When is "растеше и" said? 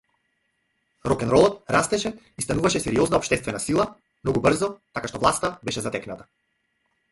1.75-2.45